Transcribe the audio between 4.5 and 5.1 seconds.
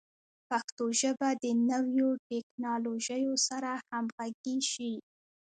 شي.